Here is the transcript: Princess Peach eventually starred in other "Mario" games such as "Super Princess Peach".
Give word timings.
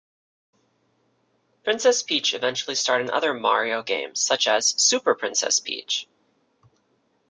Princess 1.63 2.01
Peach 2.01 2.33
eventually 2.33 2.73
starred 2.73 3.01
in 3.01 3.11
other 3.11 3.35
"Mario" 3.35 3.83
games 3.83 4.19
such 4.19 4.47
as 4.47 4.73
"Super 4.81 5.13
Princess 5.13 5.59
Peach". 5.59 6.07